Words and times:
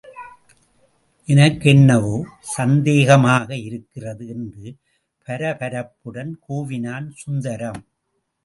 எனக்கென்னவோ 1.27 2.15
சந்தேகமாக 2.55 3.49
இருக்கிறது 3.67 4.25
என்று 4.27 4.65
பரபரப்புடன் 5.27 6.33
கூவினான் 6.47 7.07
சுந்தரம். 7.15 7.81